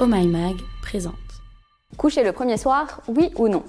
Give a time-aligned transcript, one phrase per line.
[0.00, 1.14] Oh My Mag présente.
[1.96, 3.62] Coucher le premier soir, oui ou non?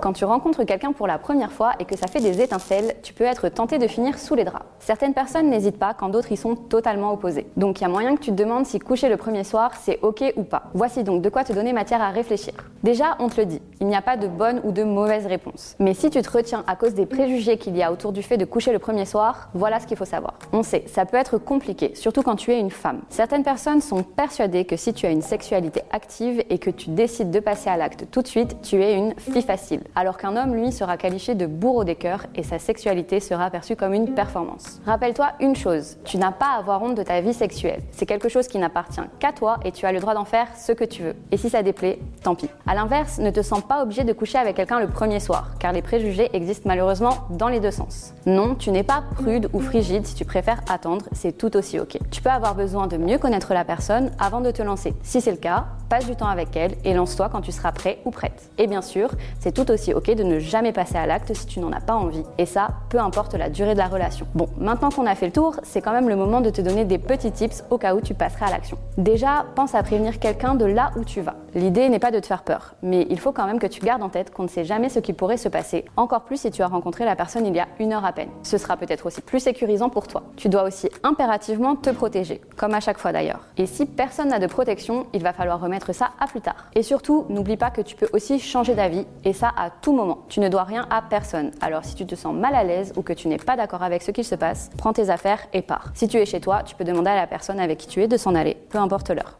[0.00, 3.12] Quand tu rencontres quelqu'un pour la première fois et que ça fait des étincelles, tu
[3.12, 4.64] peux être tenté de finir sous les draps.
[4.78, 7.46] Certaines personnes n'hésitent pas quand d'autres y sont totalement opposées.
[7.56, 9.98] Donc il y a moyen que tu te demandes si coucher le premier soir, c'est
[10.02, 10.64] ok ou pas.
[10.74, 12.54] Voici donc de quoi te donner matière à réfléchir.
[12.82, 15.74] Déjà, on te le dit, il n'y a pas de bonne ou de mauvaise réponse.
[15.78, 18.36] Mais si tu te retiens à cause des préjugés qu'il y a autour du fait
[18.36, 20.34] de coucher le premier soir, voilà ce qu'il faut savoir.
[20.52, 23.00] On sait, ça peut être compliqué, surtout quand tu es une femme.
[23.08, 27.30] Certaines personnes sont persuadées que si tu as une sexualité active et que tu décides
[27.30, 30.54] de passer à l'acte tout de suite, tu es une fille facile alors qu'un homme,
[30.54, 34.80] lui, sera qualifié de bourreau des cœurs et sa sexualité sera perçue comme une performance.
[34.86, 37.80] Rappelle-toi une chose, tu n'as pas à avoir honte de ta vie sexuelle.
[37.90, 40.70] C'est quelque chose qui n'appartient qu'à toi et tu as le droit d'en faire ce
[40.70, 41.16] que tu veux.
[41.32, 42.48] Et si ça déplaît, tant pis.
[42.64, 45.72] A l'inverse, ne te sens pas obligé de coucher avec quelqu'un le premier soir, car
[45.72, 48.14] les préjugés existent malheureusement dans les deux sens.
[48.24, 51.98] Non, tu n'es pas prude ou frigide si tu préfères attendre, c'est tout aussi ok.
[52.12, 54.94] Tu peux avoir besoin de mieux connaître la personne avant de te lancer.
[55.02, 57.98] Si c'est le cas, passe du temps avec elle et lance-toi quand tu seras prêt
[58.04, 58.50] ou prête.
[58.58, 61.72] Et bien sûr, c'est tout ok de ne jamais passer à l'acte si tu n'en
[61.72, 62.24] as pas envie.
[62.38, 64.26] Et ça, peu importe la durée de la relation.
[64.34, 66.84] Bon, maintenant qu'on a fait le tour, c'est quand même le moment de te donner
[66.84, 68.78] des petits tips au cas où tu passerais à l'action.
[68.96, 71.36] Déjà, pense à prévenir quelqu'un de là où tu vas.
[71.54, 74.02] L'idée n'est pas de te faire peur, mais il faut quand même que tu gardes
[74.02, 76.62] en tête qu'on ne sait jamais ce qui pourrait se passer, encore plus si tu
[76.62, 78.28] as rencontré la personne il y a une heure à peine.
[78.42, 80.22] Ce sera peut-être aussi plus sécurisant pour toi.
[80.36, 83.40] Tu dois aussi impérativement te protéger, comme à chaque fois d'ailleurs.
[83.56, 86.66] Et si personne n'a de protection, il va falloir remettre ça à plus tard.
[86.74, 90.18] Et surtout, n'oublie pas que tu peux aussi changer d'avis, et ça à tout moment.
[90.28, 91.50] Tu ne dois rien à personne.
[91.60, 94.02] Alors si tu te sens mal à l'aise ou que tu n'es pas d'accord avec
[94.02, 95.90] ce qu'il se passe, prends tes affaires et pars.
[95.94, 98.08] Si tu es chez toi, tu peux demander à la personne avec qui tu es
[98.08, 99.36] de s'en aller, peu importe l'heure.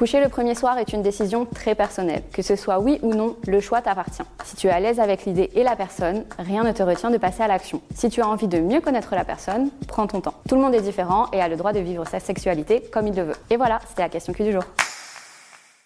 [0.00, 2.22] Coucher le premier soir est une décision très personnelle.
[2.32, 4.22] Que ce soit oui ou non, le choix t'appartient.
[4.44, 7.18] Si tu es à l'aise avec l'idée et la personne, rien ne te retient de
[7.18, 7.82] passer à l'action.
[7.94, 10.32] Si tu as envie de mieux connaître la personne, prends ton temps.
[10.48, 13.14] Tout le monde est différent et a le droit de vivre sa sexualité comme il
[13.14, 13.36] le veut.
[13.50, 14.64] Et voilà, c'était la question Q du jour.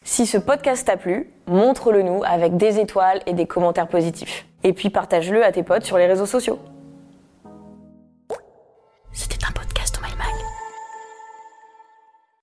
[0.07, 4.47] Si ce podcast t'a plu, montre-le nous avec des étoiles et des commentaires positifs.
[4.63, 6.59] Et puis partage-le à tes potes sur les réseaux sociaux.